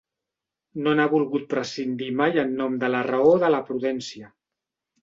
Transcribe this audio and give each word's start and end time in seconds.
No 0.87 0.93
n'ha 0.99 1.05
volgut 1.11 1.45
prescindir 1.51 2.09
mai 2.23 2.43
en 2.45 2.59
nom 2.63 2.81
de 2.87 2.91
la 2.97 3.07
raó 3.13 3.31
o 3.37 3.41
de 3.47 3.57
la 3.59 3.65
prudència. 3.71 4.35